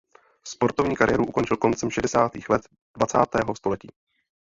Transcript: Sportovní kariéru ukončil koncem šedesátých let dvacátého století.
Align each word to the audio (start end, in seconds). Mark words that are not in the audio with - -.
Sportovní 0.47 0.95
kariéru 0.95 1.25
ukončil 1.27 1.57
koncem 1.57 1.89
šedesátých 1.91 2.49
let 2.49 2.67
dvacátého 2.97 3.55
století. 3.55 3.89